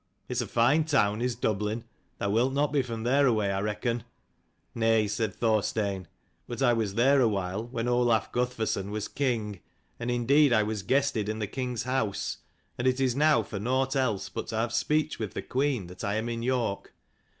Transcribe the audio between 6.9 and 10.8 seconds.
there a while when Olaf Guthferthson was king, and indeed I